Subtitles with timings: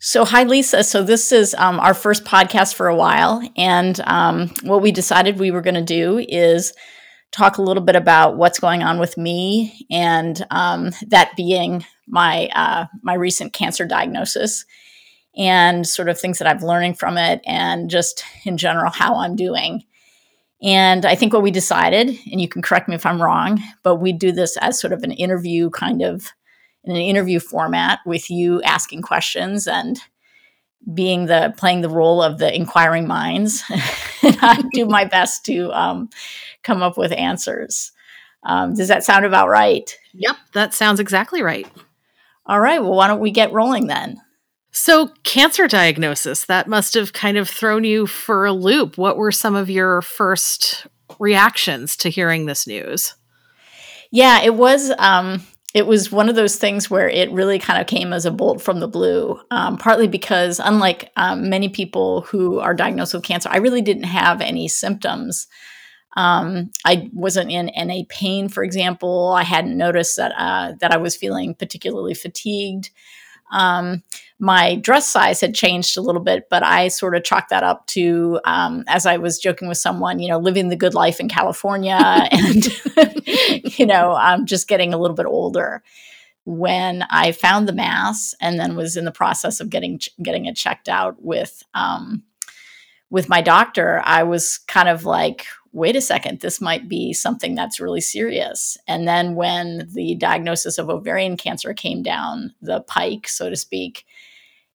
[0.00, 0.84] So, hi, Lisa.
[0.84, 3.42] So, this is um, our first podcast for a while.
[3.56, 6.72] And um, what we decided we were going to do is
[7.32, 12.48] talk a little bit about what's going on with me, and um, that being my
[12.54, 14.64] uh, my recent cancer diagnosis,
[15.36, 19.34] and sort of things that I'm learning from it, and just in general how I'm
[19.34, 19.82] doing.
[20.62, 23.96] And I think what we decided, and you can correct me if I'm wrong, but
[23.96, 26.32] we do this as sort of an interview kind of
[26.88, 30.00] in an interview format with you asking questions and
[30.94, 33.62] being the playing the role of the inquiring minds.
[34.20, 36.10] And i do my best to um,
[36.64, 37.92] come up with answers.
[38.42, 39.96] Um, does that sound about right?
[40.14, 41.68] Yep that sounds exactly right.
[42.46, 44.20] All right well why don't we get rolling then?
[44.72, 48.96] So cancer diagnosis that must have kind of thrown you for a loop.
[48.96, 50.86] What were some of your first
[51.18, 53.14] reactions to hearing this news?
[54.10, 55.42] Yeah it was um,
[55.78, 58.60] it was one of those things where it really kind of came as a bolt
[58.60, 63.48] from the blue, um, partly because, unlike um, many people who are diagnosed with cancer,
[63.52, 65.46] I really didn't have any symptoms.
[66.16, 69.34] Um, I wasn't in any pain, for example.
[69.36, 72.90] I hadn't noticed that uh, that I was feeling particularly fatigued.
[73.50, 74.02] Um,
[74.38, 77.86] my dress size had changed a little bit, but I sort of chalked that up
[77.88, 81.28] to, um, as I was joking with someone, you know, living the good life in
[81.28, 81.98] California
[82.30, 82.66] and,
[83.78, 85.82] you know, I'm just getting a little bit older.
[86.44, 90.56] When I found the mass and then was in the process of getting getting it
[90.56, 92.22] checked out with um,
[93.10, 95.46] with my doctor, I was kind of like,
[95.78, 98.76] wait a second, this might be something that's really serious.
[98.86, 104.04] And then when the diagnosis of ovarian cancer came down the pike, so to speak,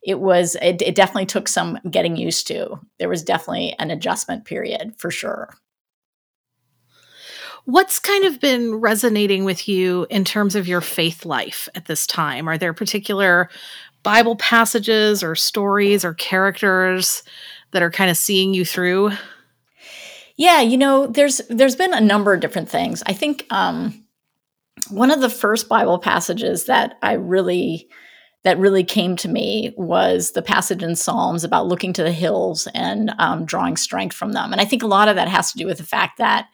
[0.04, 4.46] it was it, it definitely took some getting used to there was definitely an adjustment
[4.46, 5.50] period for sure
[7.66, 12.06] What's kind of been resonating with you in terms of your faith life at this
[12.06, 12.50] time?
[12.50, 13.50] Are there particular
[14.04, 17.24] Bible passages or stories or characters
[17.72, 19.12] that are kind of seeing you through?
[20.36, 23.04] Yeah, you know, there's there's been a number of different things.
[23.06, 24.04] I think um,
[24.90, 27.88] one of the first Bible passages that I really
[28.44, 32.68] that really came to me was the passage in Psalms about looking to the hills
[32.74, 34.52] and um, drawing strength from them.
[34.52, 36.48] And I think a lot of that has to do with the fact that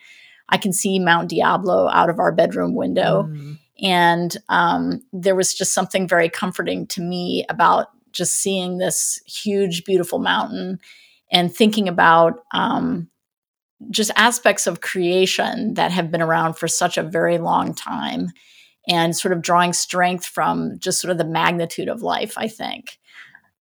[0.49, 3.23] I can see Mount Diablo out of our bedroom window.
[3.23, 3.59] Mm.
[3.81, 9.83] And um, there was just something very comforting to me about just seeing this huge,
[9.83, 10.79] beautiful mountain
[11.31, 13.09] and thinking about um,
[13.89, 18.29] just aspects of creation that have been around for such a very long time
[18.87, 22.97] and sort of drawing strength from just sort of the magnitude of life i think.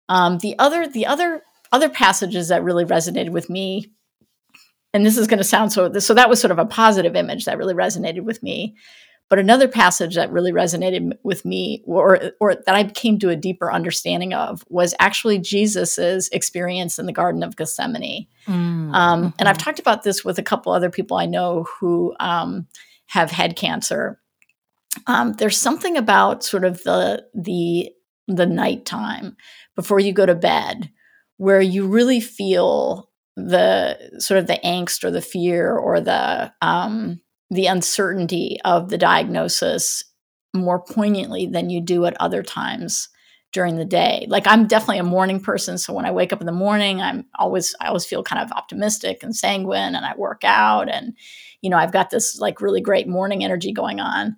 [0.09, 3.91] Um, the other the other other passages that really resonated with me
[4.94, 7.44] and this is going to sound so so that was sort of a positive image
[7.44, 8.77] that really resonated with me
[9.28, 13.37] but another passage that really resonated with me or or that I came to a
[13.37, 18.94] deeper understanding of was actually Jesus's experience in the garden of Gethsemane mm-hmm.
[18.94, 19.65] um, and I've mm-hmm.
[19.65, 22.66] talked about this with a couple other people I know who um,
[23.06, 24.20] have had cancer
[25.06, 27.91] um, there's something about sort of the the
[28.28, 29.36] the nighttime
[29.75, 30.91] before you go to bed
[31.36, 37.20] where you really feel the sort of the angst or the fear or the um,
[37.50, 40.04] the uncertainty of the diagnosis
[40.54, 43.08] more poignantly than you do at other times
[43.52, 44.26] during the day.
[44.28, 47.26] Like I'm definitely a morning person, so when I wake up in the morning, I'm
[47.38, 51.14] always I always feel kind of optimistic and sanguine and I work out and
[51.62, 54.36] you know, I've got this like really great morning energy going on.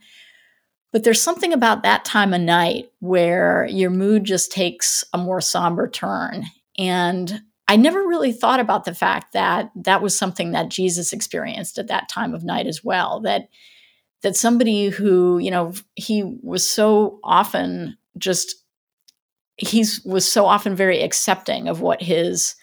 [0.93, 5.41] But there's something about that time of night where your mood just takes a more
[5.41, 6.47] somber turn.
[6.79, 11.79] And I never really thought about the fact that that was something that Jesus experienced
[11.79, 13.21] at that time of night as well.
[13.21, 13.49] That
[14.23, 18.57] that somebody who, you know, he was so often just
[19.57, 22.57] he's was so often very accepting of what his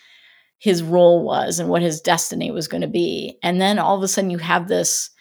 [0.58, 3.38] his role was and what his destiny was going to be.
[3.44, 5.12] And then all of a sudden you have this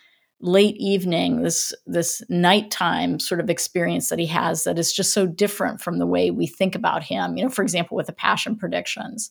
[0.41, 5.27] late evening, this this nighttime sort of experience that he has that is just so
[5.27, 7.37] different from the way we think about him.
[7.37, 9.31] You know, for example, with the passion predictions,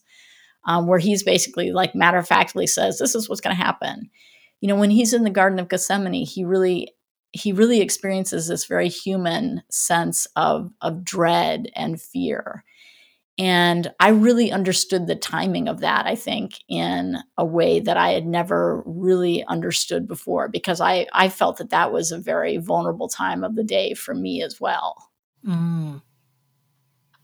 [0.65, 4.10] um, where he's basically like matter of factly says, "This is what's going to happen."
[4.62, 6.94] You know, when he's in the Garden of Gethsemane, he really
[7.31, 12.63] he really experiences this very human sense of of dread and fear
[13.39, 18.12] and I really understood the timing of that, I think, in a way that I
[18.12, 23.07] had never really understood before, because I, I felt that that was a very vulnerable
[23.07, 25.09] time of the day for me as well.
[25.45, 26.04] Mm.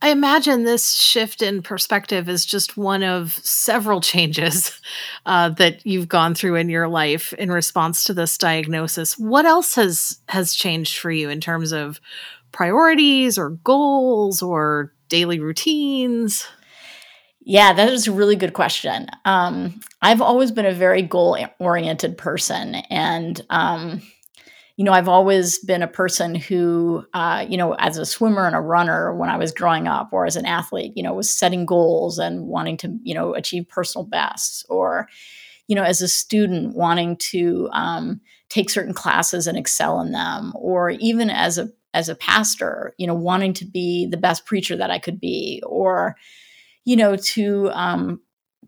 [0.01, 4.79] I imagine this shift in perspective is just one of several changes
[5.25, 9.17] uh, that you've gone through in your life in response to this diagnosis.
[9.17, 11.99] What else has has changed for you in terms of
[12.51, 16.47] priorities or goals or daily routines?
[17.41, 19.07] Yeah, that is a really good question.
[19.25, 22.75] Um, I've always been a very goal oriented person.
[22.75, 24.01] And, um,
[24.79, 28.55] you know, I've always been a person who, uh, you know, as a swimmer and
[28.55, 31.65] a runner when I was growing up or as an athlete, you know, was setting
[31.65, 35.09] goals and wanting to, you know, achieve personal bests or,
[35.67, 40.53] you know, as a student wanting to um, take certain classes and excel in them
[40.55, 44.77] or even as a as a pastor, you know, wanting to be the best preacher
[44.77, 46.15] that I could be or,
[46.85, 48.21] you know, to um,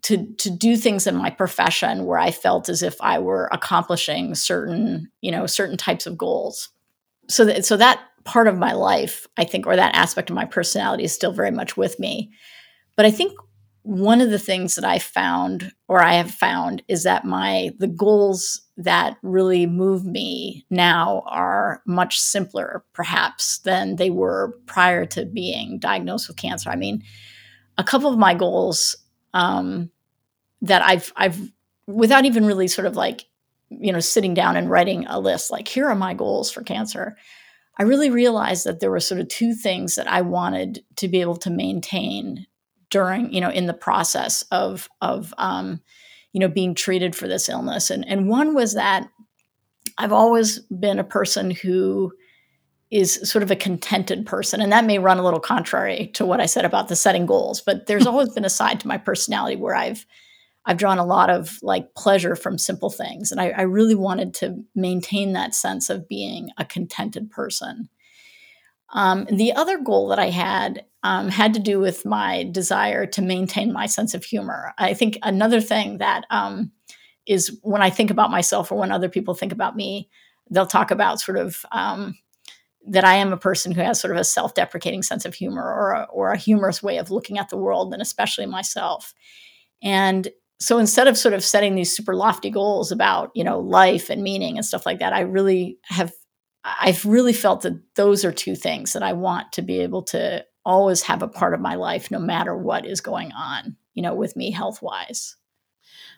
[0.04, 4.36] to to do things in my profession where I felt as if I were accomplishing
[4.36, 6.70] certain, you know, certain types of goals.
[7.28, 10.46] So that so that part of my life, I think, or that aspect of my
[10.46, 12.32] personality is still very much with me.
[12.96, 13.34] But I think
[13.84, 17.88] one of the things that I found or I have found is that my the
[17.88, 25.26] goals that really move me now are much simpler perhaps than they were prior to
[25.26, 26.70] being diagnosed with cancer.
[26.70, 27.04] I mean,
[27.78, 28.96] a couple of my goals
[29.34, 29.90] um,
[30.62, 31.40] that I've I've
[31.88, 33.26] without even really sort of like
[33.70, 37.18] you know sitting down and writing a list like here are my goals for cancer.
[37.80, 41.22] I really realized that there were sort of two things that I wanted to be
[41.22, 42.46] able to maintain
[42.90, 45.82] during you know in the process of of um,
[46.34, 49.08] you know being treated for this illness and and one was that
[49.98, 52.12] I've always been a person who
[52.92, 54.62] is sort of a contented person.
[54.62, 57.62] And that may run a little contrary to what I said about the setting goals,
[57.62, 60.06] but there's always been a side to my personality where I've
[60.64, 63.32] I've drawn a lot of like pleasure from simple things.
[63.32, 67.90] And I, I really wanted to maintain that sense of being a contented person.
[68.94, 73.24] Um, the other goal that I had um, had to do with my desire to
[73.24, 74.74] maintain my sense of humor.
[74.78, 76.72] I think another thing that um,
[77.26, 80.10] is when I think about myself or when other people think about me,
[80.52, 82.16] they'll talk about sort of um,
[82.88, 85.92] that I am a person who has sort of a self-deprecating sense of humor or
[85.92, 89.14] a, or a humorous way of looking at the world, and especially myself.
[89.84, 90.30] And
[90.60, 94.24] so instead of sort of setting these super lofty goals about you know life and
[94.24, 96.12] meaning and stuff like that, I really have
[96.64, 100.46] I've really felt that those are two things that I want to be able to
[100.64, 104.14] always have a part of my life, no matter what is going on, you know,
[104.14, 105.36] with me health wise.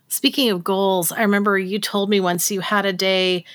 [0.10, 3.46] Speaking of goals, I remember you told me once you had a day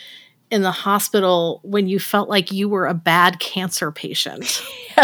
[0.50, 4.62] in the hospital when you felt like you were a bad cancer patient.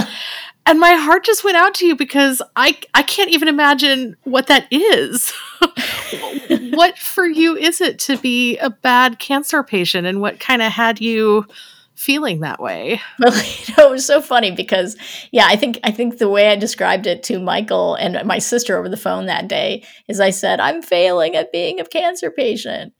[0.66, 4.46] And my heart just went out to you because I I can't even imagine what
[4.46, 5.30] that is.
[6.72, 10.72] what for you is it to be a bad cancer patient and what kind of
[10.72, 11.46] had you
[11.94, 13.00] feeling that way?
[13.18, 14.96] Well, you know, it was so funny because
[15.32, 18.78] yeah, I think I think the way I described it to Michael and my sister
[18.78, 22.94] over the phone that day is I said, I'm failing at being a cancer patient.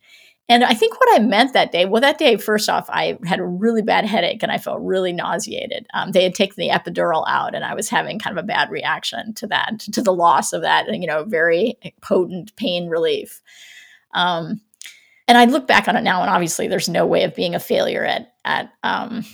[0.47, 3.39] And I think what I meant that day, well, that day, first off, I had
[3.39, 5.87] a really bad headache and I felt really nauseated.
[5.95, 8.69] Um, they had taken the epidural out, and I was having kind of a bad
[8.69, 13.41] reaction to that, to the loss of that, you know, very potent pain relief.
[14.13, 14.61] Um,
[15.27, 17.59] and I look back on it now, and obviously, there's no way of being a
[17.59, 19.25] failure at at um,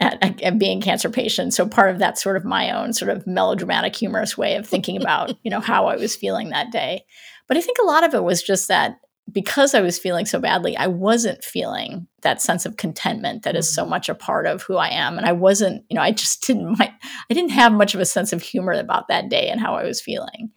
[0.00, 1.54] at, at, being cancer patient.
[1.54, 5.00] So part of that sort of my own sort of melodramatic, humorous way of thinking
[5.00, 7.04] about, you know, how I was feeling that day.
[7.48, 8.98] But I think a lot of it was just that
[9.30, 13.72] because I was feeling so badly, I wasn't feeling that sense of contentment that is
[13.72, 13.90] so mm-hmm.
[13.90, 15.18] much a part of who I am.
[15.18, 16.90] And I wasn't, you know, I just didn't, I
[17.30, 20.00] didn't have much of a sense of humor about that day and how I was
[20.00, 20.50] feeling.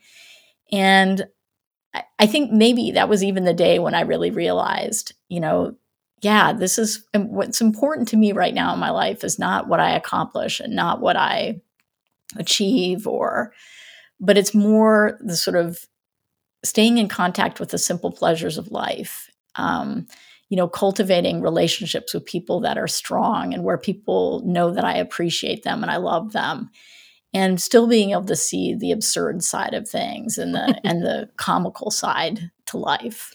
[0.72, 1.26] And
[1.94, 5.76] I, I think maybe that was even the day when I really realized, you know,
[6.22, 9.80] yeah, this is what's important to me right now in my life is not what
[9.80, 11.62] I accomplish and not what I
[12.36, 13.54] achieve or,
[14.20, 15.80] but it's more the sort of
[16.64, 19.30] staying in contact with the simple pleasures of life.
[19.56, 20.08] Um,
[20.50, 24.96] you know, cultivating relationships with people that are strong and where people know that I
[24.96, 26.72] appreciate them and I love them,
[27.34, 31.30] and still being able to see the absurd side of things and the and the
[31.38, 33.34] comical side to life.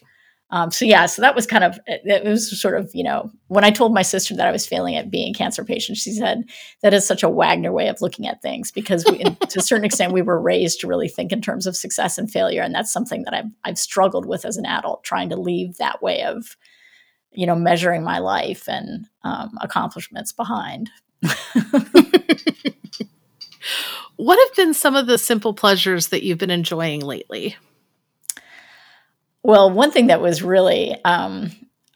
[0.54, 3.64] Um, so yeah, so that was kind of it was sort of you know when
[3.64, 6.44] I told my sister that I was failing at being a cancer patient, she said
[6.80, 9.84] that is such a Wagner way of looking at things because we, to a certain
[9.84, 12.92] extent we were raised to really think in terms of success and failure, and that's
[12.92, 16.56] something that I've I've struggled with as an adult, trying to leave that way of
[17.32, 20.88] you know measuring my life and um, accomplishments behind.
[24.14, 27.56] what have been some of the simple pleasures that you've been enjoying lately?
[29.44, 31.52] Well, one thing that was really, um,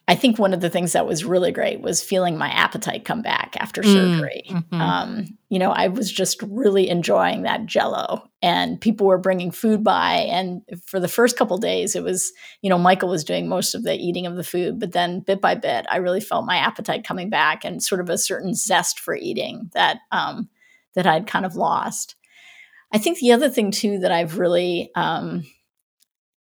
[0.06, 3.22] I think one of the things that was really great was feeling my appetite come
[3.22, 4.42] back after mm, surgery.
[4.48, 4.80] Mm-hmm.
[4.80, 9.82] Um, you know, I was just really enjoying that jello, and people were bringing food
[9.82, 10.26] by.
[10.30, 13.82] And for the first couple days, it was, you know, Michael was doing most of
[13.82, 17.04] the eating of the food, but then bit by bit, I really felt my appetite
[17.04, 20.50] coming back and sort of a certain zest for eating that um,
[20.94, 22.14] that I'd kind of lost.
[22.92, 25.44] I think the other thing too that I've really, um,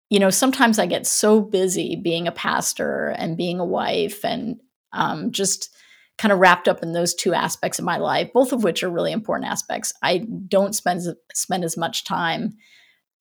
[0.09, 4.57] you know, sometimes I get so busy being a pastor and being a wife and
[4.93, 5.69] um, just
[6.17, 8.89] kind of wrapped up in those two aspects of my life, both of which are
[8.89, 9.93] really important aspects.
[10.01, 11.01] I don't spend
[11.33, 12.57] spend as much time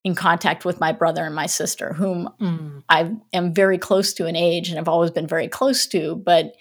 [0.05, 2.83] in contact with my brother and my sister, whom mm.
[2.88, 6.14] I am very close to in age and have always been very close to.
[6.14, 6.55] But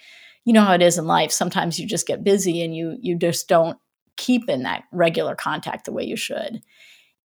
[0.44, 1.30] you know how it is in life.
[1.30, 3.78] Sometimes you just get busy and you you just don't
[4.16, 6.60] keep in that regular contact the way you should.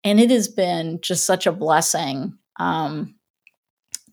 [0.03, 3.15] And it has been just such a blessing um,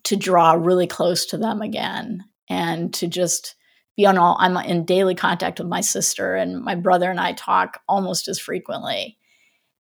[0.03, 3.55] to draw really close to them again and to just
[3.95, 7.33] be on all I'm in daily contact with my sister and my brother and I
[7.33, 9.17] talk almost as frequently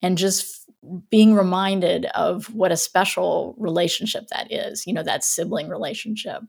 [0.01, 0.69] and just
[1.09, 6.43] being reminded of what a special relationship that is, you know, that sibling relationship.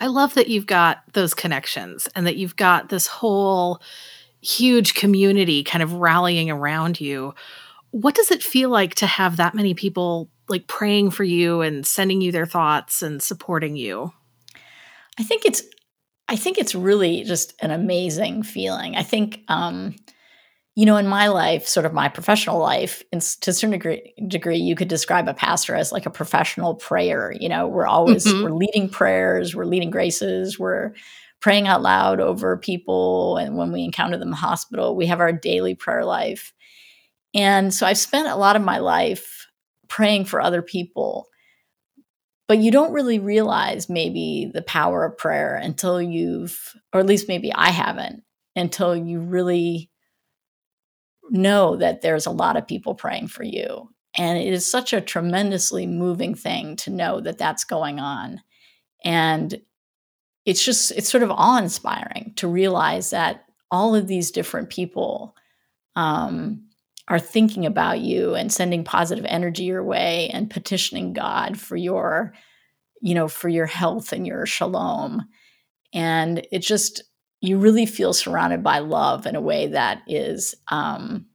[0.00, 3.80] I love that you've got those connections and that you've got this whole
[4.40, 7.34] huge community kind of rallying around you.
[7.96, 11.86] What does it feel like to have that many people like praying for you and
[11.86, 14.12] sending you their thoughts and supporting you?
[15.18, 15.62] I think it's
[16.28, 18.96] I think it's really just an amazing feeling.
[18.96, 19.96] I think um
[20.74, 24.12] you know, in my life, sort of my professional life, in, to a certain degree,
[24.28, 27.32] degree, you could describe a pastor as like a professional prayer.
[27.40, 28.44] You know, we're always mm-hmm.
[28.44, 30.92] we're leading prayers, we're leading graces, we're
[31.40, 35.20] praying out loud over people, and when we encounter them in the hospital, we have
[35.20, 36.52] our daily prayer life.
[37.36, 39.46] And so I've spent a lot of my life
[39.88, 41.28] praying for other people,
[42.48, 47.28] but you don't really realize maybe the power of prayer until you've, or at least
[47.28, 48.22] maybe I haven't,
[48.56, 49.90] until you really
[51.28, 53.90] know that there's a lot of people praying for you.
[54.16, 58.40] And it is such a tremendously moving thing to know that that's going on.
[59.04, 59.60] And
[60.46, 65.36] it's just, it's sort of awe inspiring to realize that all of these different people
[65.96, 66.65] um,
[67.08, 72.34] are thinking about you and sending positive energy your way and petitioning God for your,
[73.00, 75.22] you know, for your health and your shalom.
[75.92, 77.02] And it just,
[77.40, 81.26] you really feel surrounded by love in a way that is um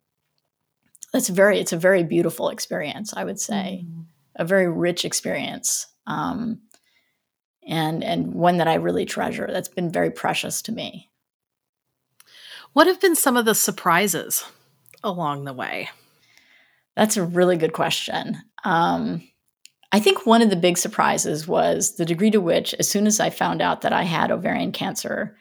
[1.13, 4.05] that's very it's a very beautiful experience i would say mm.
[4.35, 6.59] a very rich experience um
[7.67, 11.09] and and one that i really treasure that's been very precious to me
[12.73, 14.45] what have been some of the surprises
[15.03, 15.89] along the way
[16.95, 19.21] that's a really good question um
[19.91, 23.19] I think one of the big surprises was the degree to which, as soon as
[23.19, 25.35] I found out that I had ovarian cancer,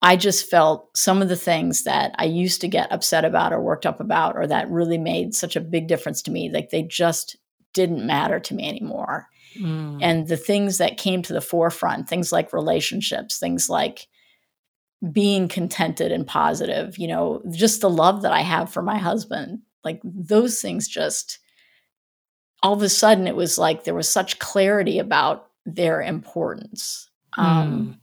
[0.00, 3.60] I just felt some of the things that I used to get upset about or
[3.60, 6.82] worked up about, or that really made such a big difference to me, like they
[6.82, 7.36] just
[7.72, 9.26] didn't matter to me anymore.
[9.58, 9.98] Mm.
[10.00, 14.06] And the things that came to the forefront, things like relationships, things like
[15.10, 19.60] being contented and positive, you know, just the love that I have for my husband,
[19.82, 21.38] like those things just
[22.62, 27.10] all of a sudden it was like there was such clarity about their importance.
[27.36, 27.50] Um, mm.
[27.50, 28.00] Um,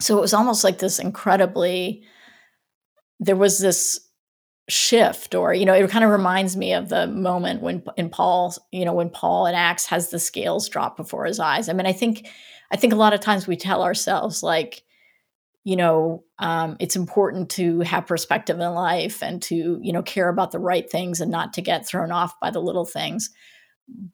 [0.00, 2.04] so it was almost like this incredibly
[3.18, 4.00] there was this
[4.68, 8.52] shift or you know it kind of reminds me of the moment when in paul
[8.72, 11.86] you know when paul in acts has the scales drop before his eyes i mean
[11.86, 12.26] i think
[12.72, 14.82] i think a lot of times we tell ourselves like
[15.66, 20.28] you know um, it's important to have perspective in life and to you know care
[20.28, 23.30] about the right things and not to get thrown off by the little things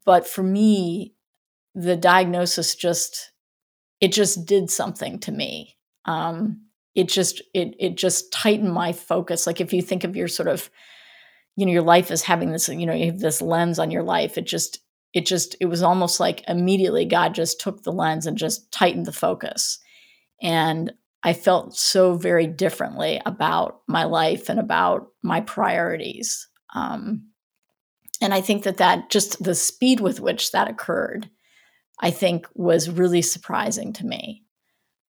[0.05, 1.15] but for me
[1.75, 3.33] the diagnosis just
[4.03, 5.77] it just did something to me.
[6.05, 9.47] Um, it just it it just tightened my focus.
[9.47, 10.69] Like if you think of your sort of,
[11.57, 14.03] you know, your life as having this, you know, you have this lens on your
[14.03, 14.37] life.
[14.37, 14.81] It just
[15.15, 19.07] it just it was almost like immediately God just took the lens and just tightened
[19.07, 19.79] the focus,
[20.43, 20.93] and
[21.25, 26.49] I felt so very differently about my life and about my priorities.
[26.75, 27.29] Um,
[28.21, 31.29] and I think that that just the speed with which that occurred
[32.03, 34.43] I think was really surprising to me.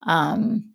[0.07, 0.75] Um,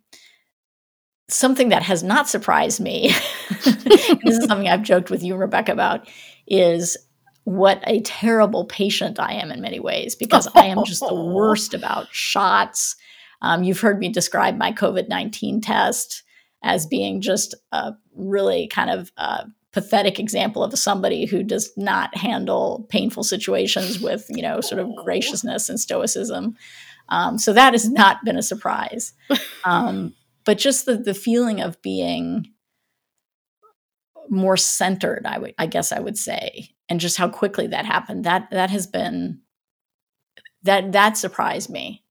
[1.28, 3.14] something that has not surprised me,
[3.64, 6.08] this is something I've joked with you, Rebecca, about,
[6.46, 6.96] is
[7.44, 11.72] what a terrible patient I am in many ways because I am just the worst
[11.72, 12.96] about shots.
[13.42, 16.22] Um, you've heard me describe my COVID 19 test
[16.62, 22.16] as being just a really kind of uh, pathetic example of somebody who does not
[22.16, 26.56] handle painful situations with you know sort of graciousness and stoicism.
[27.10, 29.12] Um, so that has not been a surprise.
[29.64, 30.14] Um,
[30.44, 32.46] but just the, the feeling of being
[34.30, 38.24] more centered I would I guess I would say and just how quickly that happened
[38.24, 39.40] that that has been
[40.62, 42.02] that that surprised me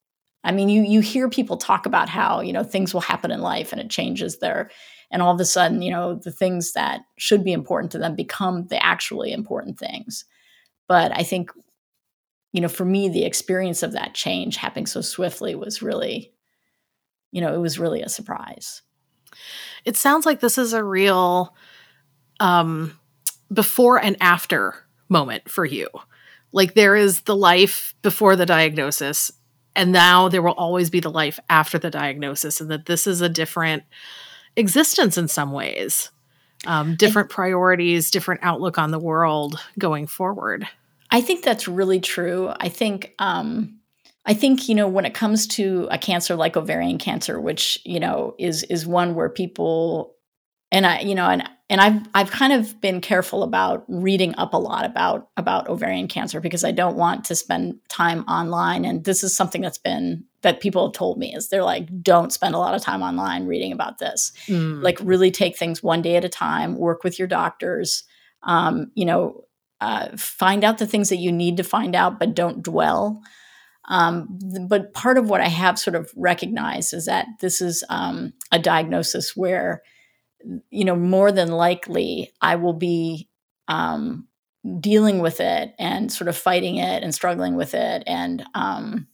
[0.47, 3.41] I mean you you hear people talk about how you know things will happen in
[3.41, 4.71] life and it changes their
[5.11, 8.15] and all of a sudden you know the things that should be important to them
[8.15, 10.25] become the actually important things.
[10.87, 11.51] But i think
[12.53, 16.33] you know for me the experience of that change happening so swiftly was really
[17.31, 18.81] you know it was really a surprise.
[19.83, 21.53] It sounds like this is a real
[22.39, 22.97] um
[23.51, 24.75] before and after
[25.09, 25.89] moment for you.
[26.53, 29.31] Like there is the life before the diagnosis
[29.77, 33.21] and now there will always be the life after the diagnosis and that this is
[33.21, 33.83] a different
[34.55, 36.09] existence in some ways.
[36.65, 40.67] Um, different priorities different outlook on the world going forward.
[41.11, 42.51] I think that's really true.
[42.59, 43.77] I think um,
[44.27, 47.99] i think you know when it comes to a cancer like ovarian cancer which you
[47.99, 50.15] know is is one where people
[50.71, 54.53] and i you know and and I've I've kind of been careful about reading up
[54.53, 58.85] a lot about about ovarian cancer because I don't want to spend time online.
[58.85, 62.31] And this is something that's been that people have told me is they're like, don't
[62.31, 64.31] spend a lot of time online reading about this.
[64.47, 64.81] Mm.
[64.81, 66.77] Like, really take things one day at a time.
[66.77, 68.03] Work with your doctors.
[68.43, 69.43] Um, you know,
[69.81, 73.21] uh, find out the things that you need to find out, but don't dwell.
[73.89, 78.33] Um, but part of what I have sort of recognized is that this is um,
[78.51, 79.81] a diagnosis where
[80.69, 83.29] you know, more than likely I will be
[83.67, 84.27] um,
[84.79, 89.07] dealing with it and sort of fighting it and struggling with it and, um,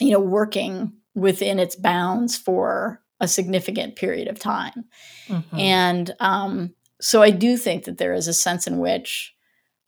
[0.00, 4.84] you know, working within its bounds for a significant period of time.
[5.28, 5.58] Mm-hmm.
[5.58, 9.34] And um, so I do think that there is a sense in which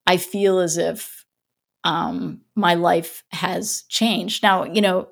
[0.07, 1.25] I feel as if
[1.85, 4.43] um, my life has changed.
[4.43, 5.09] Now, you know,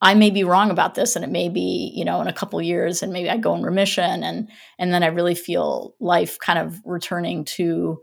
[0.00, 2.60] I may be wrong about this and it may be, you know, in a couple
[2.62, 6.58] years and maybe I go in remission and and then I really feel life kind
[6.58, 8.00] of returning to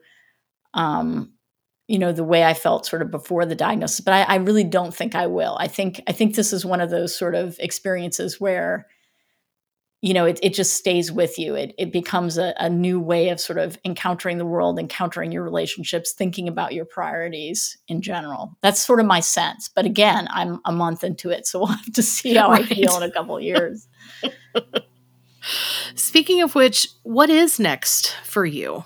[0.73, 1.31] um
[1.87, 4.01] you know the way I felt sort of before the diagnosis.
[4.01, 5.55] But I, I really don't think I will.
[5.59, 8.87] I think I think this is one of those sort of experiences where
[10.05, 11.55] you know, it, it just stays with you.
[11.55, 15.41] It, it becomes a, a new way of sort of encountering the world, encountering your
[15.41, 18.55] relationships, thinking about your priorities in general.
[18.61, 19.67] That's sort of my sense.
[19.67, 22.71] But again, I'm a month into it, so we'll have to see how right.
[22.71, 23.87] I feel in a couple years.
[25.95, 28.83] Speaking of which, what is next for you?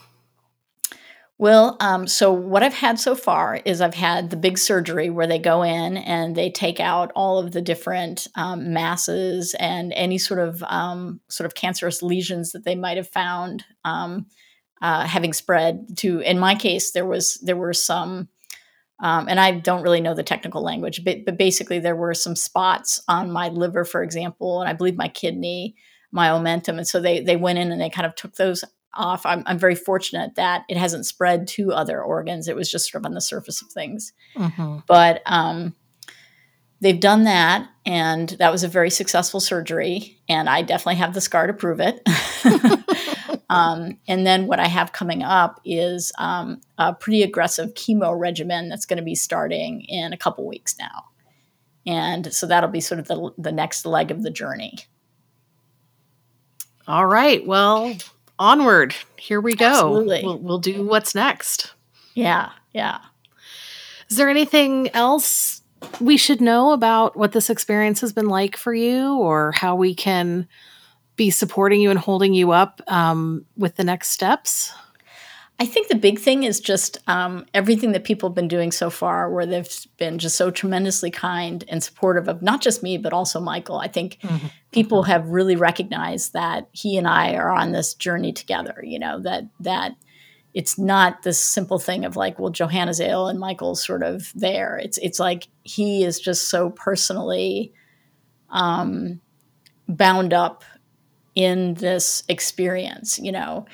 [1.39, 5.25] Well, um, so what I've had so far is I've had the big surgery where
[5.25, 10.17] they go in and they take out all of the different um, masses and any
[10.17, 14.25] sort of um, sort of cancerous lesions that they might have found um,
[14.81, 16.19] uh, having spread to.
[16.19, 18.27] In my case, there was there were some.
[19.01, 22.35] Um, and I don't really know the technical language, but, but basically there were some
[22.35, 25.77] spots on my liver, for example, and I believe my kidney,
[26.11, 29.25] my omentum, and so they they went in and they kind of took those off.
[29.25, 32.47] I'm, I'm very fortunate that it hasn't spread to other organs.
[32.47, 34.13] It was just sort of on the surface of things.
[34.35, 34.79] Mm-hmm.
[34.87, 35.75] But um,
[36.81, 40.19] they've done that, and that was a very successful surgery.
[40.27, 42.01] And I definitely have the scar to prove it.
[43.49, 48.69] um, and then what I have coming up is um, a pretty aggressive chemo regimen
[48.69, 51.05] that's going to be starting in a couple weeks now.
[51.85, 54.77] And so that'll be sort of the, the next leg of the journey.
[56.87, 57.45] All right.
[57.45, 57.95] Well,
[58.39, 58.95] onward.
[59.17, 59.67] Here we go.
[59.67, 60.21] Absolutely.
[60.23, 61.73] We'll, we'll do what's next.
[62.15, 62.49] Yeah.
[62.73, 62.99] Yeah.
[64.09, 65.61] Is there anything else
[66.01, 69.93] we should know about what this experience has been like for you or how we
[69.93, 70.47] can
[71.15, 74.73] be supporting you and holding you up um, with the next steps?
[75.61, 78.89] I think the big thing is just um, everything that people have been doing so
[78.89, 83.11] far, where they've been just so tremendously kind and supportive of not just me, but
[83.11, 83.77] also Michael.
[83.77, 84.47] I think mm-hmm.
[84.71, 88.81] people have really recognized that he and I are on this journey together.
[88.83, 89.95] You know that that
[90.53, 94.77] it's not this simple thing of like, well, Johanna's ill and Michael's sort of there.
[94.77, 97.73] It's it's like he is just so personally
[98.49, 99.19] um,
[99.89, 100.63] bound up
[101.35, 103.19] in this experience.
[103.19, 103.65] You know,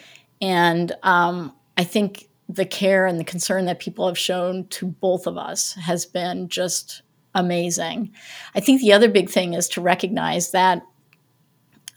[0.41, 5.27] and um, I think the care and the concern that people have shown to both
[5.27, 7.01] of us has been just
[7.33, 8.11] amazing.
[8.53, 10.83] I think the other big thing is to recognize that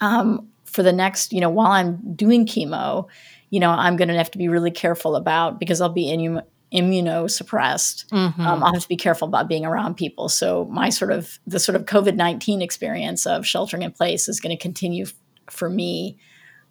[0.00, 3.08] um, for the next, you know, while I'm doing chemo,
[3.50, 6.44] you know, I'm going to have to be really careful about because I'll be immun-
[6.72, 8.08] immunosuppressed.
[8.08, 8.40] Mm-hmm.
[8.40, 10.28] Um, I'll have to be careful about being around people.
[10.28, 14.40] So my sort of the sort of COVID nineteen experience of sheltering in place is
[14.40, 15.14] going to continue f-
[15.50, 16.18] for me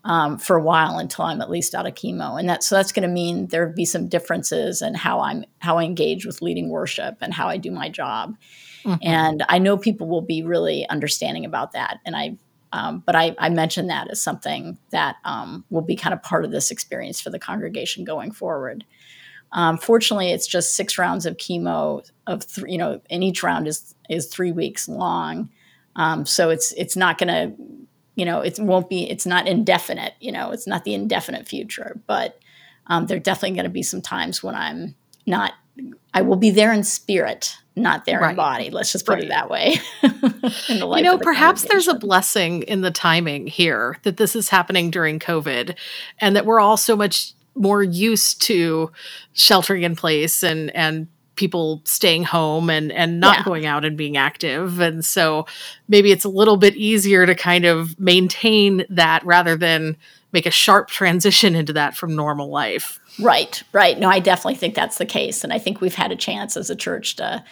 [0.04, 2.40] um, for a while until I'm at least out of chemo.
[2.40, 5.78] And that so that's going to mean there'll be some differences in how I'm how
[5.78, 8.38] I engage with leading worship and how I do my job.
[8.84, 9.00] Mm-hmm.
[9.02, 12.00] And I know people will be really understanding about that.
[12.06, 12.38] And I
[12.74, 16.44] um, but I, I mentioned that as something that um, will be kind of part
[16.44, 18.84] of this experience for the congregation going forward.
[19.54, 23.68] Um, fortunately, it's just six rounds of chemo of three, you know, and each round
[23.68, 25.50] is is three weeks long.
[25.96, 27.87] Um, so it's it's not going to
[28.18, 32.02] you know, it won't be, it's not indefinite, you know, it's not the indefinite future,
[32.08, 32.40] but
[32.88, 34.96] um, there are definitely going to be some times when I'm
[35.28, 35.54] not,
[36.16, 38.32] I will be there in spirit, not there right.
[38.32, 38.70] in body.
[38.72, 39.26] Let's just put right.
[39.26, 39.76] it that way.
[40.68, 45.20] you know, perhaps there's a blessing in the timing here that this is happening during
[45.20, 45.76] COVID
[46.20, 48.92] and that we're all so much more used to
[49.34, 53.44] sheltering in place and, and people staying home and and not yeah.
[53.44, 54.80] going out and being active.
[54.80, 55.46] And so
[55.88, 59.96] maybe it's a little bit easier to kind of maintain that rather than
[60.34, 63.00] make a sharp transition into that from normal life.
[63.20, 63.98] Right right.
[63.98, 65.44] No i definitely think that's the case.
[65.44, 67.44] And i think we've had a chance as a church to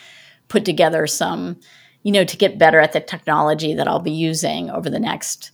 [0.48, 1.60] put together some
[2.04, 5.52] you know to get better at the technology that i'll be using over the next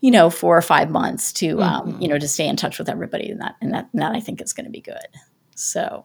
[0.00, 1.62] you know four or five months to mm-hmm.
[1.62, 4.12] um, you know to stay in touch with everybody and that and that, and that
[4.12, 4.96] i think is going to be good.
[5.54, 6.04] So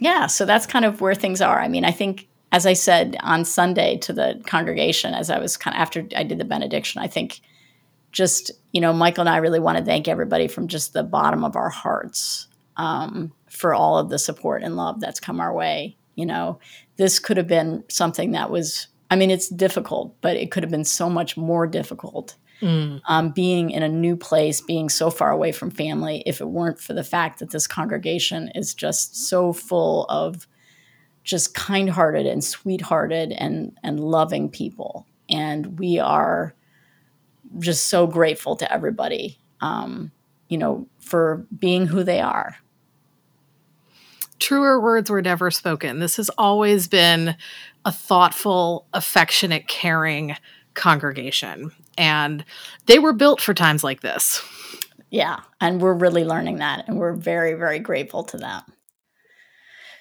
[0.00, 1.60] yeah, so that's kind of where things are.
[1.60, 5.56] I mean, I think, as I said on Sunday to the congregation, as I was
[5.56, 7.40] kind of after I did the benediction, I think
[8.12, 11.44] just, you know, Michael and I really want to thank everybody from just the bottom
[11.44, 15.96] of our hearts um, for all of the support and love that's come our way.
[16.14, 16.58] You know,
[16.96, 20.70] this could have been something that was, I mean, it's difficult, but it could have
[20.70, 23.02] been so much more difficult Mm.
[23.06, 26.80] Um, being in a new place, being so far away from family, if it weren't
[26.80, 30.46] for the fact that this congregation is just so full of
[31.22, 35.06] just kind hearted and sweethearted and, and loving people.
[35.28, 36.54] And we are
[37.58, 40.12] just so grateful to everybody, um,
[40.48, 42.56] you know, for being who they are.
[44.38, 45.98] Truer words were never spoken.
[45.98, 47.36] This has always been
[47.84, 50.36] a thoughtful, affectionate, caring
[50.76, 52.44] congregation and
[52.86, 54.42] they were built for times like this.
[55.10, 58.64] Yeah, and we're really learning that, and we're very, very grateful to that.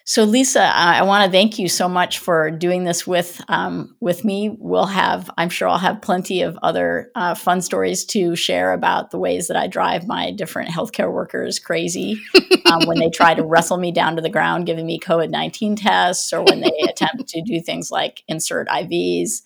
[0.07, 3.95] So, Lisa, I, I want to thank you so much for doing this with um,
[3.99, 4.55] with me.
[4.59, 9.09] We'll have, I'm sure, I'll have plenty of other uh, fun stories to share about
[9.09, 12.21] the ways that I drive my different healthcare workers crazy
[12.65, 15.75] um, when they try to wrestle me down to the ground, giving me COVID nineteen
[15.75, 19.41] tests, or when they attempt to do things like insert IVs.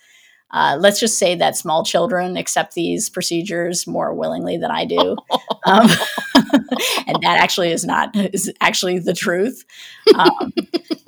[0.52, 5.16] Uh, let's just say that small children accept these procedures more willingly than I do,
[5.66, 5.88] um,
[6.36, 9.64] and that actually is not is actually the truth.
[10.16, 10.54] Um,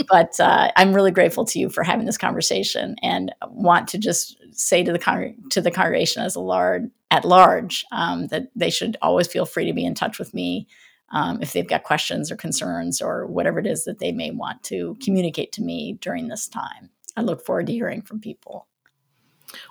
[0.09, 4.37] but uh, I'm really grateful to you for having this conversation, and want to just
[4.51, 8.69] say to the con- to the congregation as a large at large um, that they
[8.69, 10.67] should always feel free to be in touch with me.
[11.13, 14.63] Um, if they've got questions or concerns or whatever it is that they may want
[14.63, 16.89] to communicate to me during this time.
[17.17, 18.67] I look forward to hearing from people.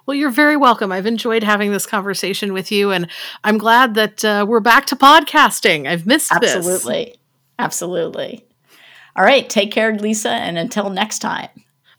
[0.07, 0.93] Well, you're very welcome.
[0.93, 3.09] I've enjoyed having this conversation with you, and
[3.45, 5.89] I'm glad that uh, we're back to podcasting.
[5.89, 6.55] I've missed this.
[6.55, 7.05] Absolutely.
[7.05, 7.17] This.
[7.59, 8.45] Absolutely.
[9.17, 9.49] All right.
[9.49, 11.49] Take care, Lisa, and until next time.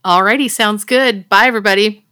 [0.04, 0.48] All righty.
[0.48, 1.30] Sounds good.
[1.30, 2.06] Bye, everybody.